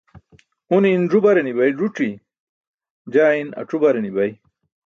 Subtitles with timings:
[0.75, 2.09] Une in ẓu-bare ni̇bay ẓuci,
[3.13, 4.31] jaa in ac̣u-bare ni̇bay.